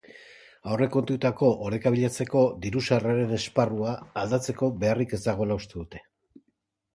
[0.75, 3.93] Aurrekontuetako oreka bilatzeko diru-sarreren esparrua
[4.23, 6.51] aldatzeko beharrik ez dagoela uste dute enpresaburuek.